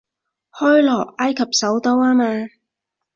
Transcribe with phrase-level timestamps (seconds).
[0.53, 2.25] 開羅，埃及首都吖嘛